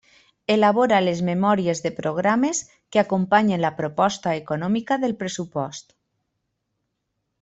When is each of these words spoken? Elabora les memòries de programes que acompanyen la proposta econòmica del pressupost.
Elabora 0.51 1.01
les 1.07 1.19
memòries 1.27 1.81
de 1.83 1.91
programes 1.99 2.61
que 2.95 3.01
acompanyen 3.03 3.63
la 3.67 3.71
proposta 3.83 4.33
econòmica 4.41 4.99
del 5.05 5.15
pressupost. 5.21 5.95